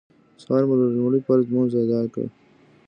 سهار 0.43 0.63
مو 0.67 0.75
لومړی 0.97 1.19
فرض 1.27 1.43
لمونځ 1.49 1.71
اداء 1.81 2.05
کړ. 2.13 2.25